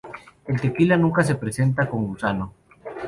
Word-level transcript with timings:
El 0.47 0.59
tequila 0.59 0.97
nunca 0.97 1.23
se 1.23 1.35
presenta 1.35 1.87
con 1.87 2.07
gusano. 2.07 2.53